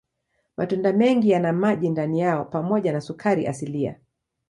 Matunda 0.57 0.93
mengi 0.93 1.29
yana 1.29 1.53
maji 1.53 1.89
ndani 1.89 2.19
yao 2.19 2.45
pamoja 2.45 2.93
na 2.93 3.01
sukari 3.01 3.47
asilia. 3.47 3.99